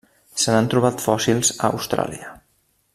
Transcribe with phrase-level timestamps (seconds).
[0.43, 2.35] Se n'han trobat fòssils a Austràlia.